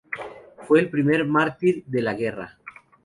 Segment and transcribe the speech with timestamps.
[0.67, 2.57] Fue el primer mártir de la guerra.